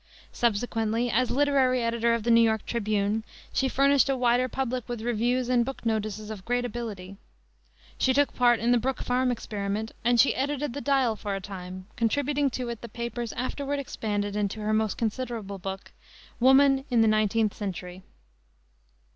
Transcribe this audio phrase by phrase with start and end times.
[0.33, 5.01] Subsequently, as literary editor of the New York Tribune, she furnished a wider public with
[5.03, 7.17] reviews and book notices of great ability.
[7.99, 11.39] She took part in the Brook Farm experiment, and she edited the Dial for a
[11.39, 15.91] time, contributing to it the papers afterward expanded into her most considerable book,
[16.39, 18.01] Woman in the Nineteenth Century.